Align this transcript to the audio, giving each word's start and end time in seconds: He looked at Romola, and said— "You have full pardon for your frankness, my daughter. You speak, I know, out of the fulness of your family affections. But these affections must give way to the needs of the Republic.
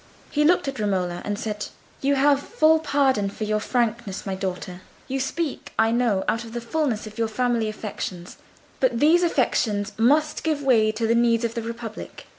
He 0.31 0.43
looked 0.43 0.67
at 0.67 0.79
Romola, 0.79 1.21
and 1.23 1.37
said— 1.37 1.67
"You 2.01 2.15
have 2.15 2.39
full 2.39 2.79
pardon 2.79 3.29
for 3.29 3.43
your 3.43 3.59
frankness, 3.59 4.25
my 4.25 4.33
daughter. 4.33 4.81
You 5.07 5.19
speak, 5.19 5.73
I 5.77 5.91
know, 5.91 6.23
out 6.27 6.43
of 6.43 6.53
the 6.53 6.59
fulness 6.59 7.05
of 7.05 7.19
your 7.19 7.27
family 7.27 7.69
affections. 7.69 8.37
But 8.79 8.99
these 8.99 9.21
affections 9.21 9.91
must 9.99 10.43
give 10.43 10.63
way 10.63 10.91
to 10.91 11.05
the 11.05 11.13
needs 11.13 11.43
of 11.45 11.53
the 11.53 11.61
Republic. 11.61 12.25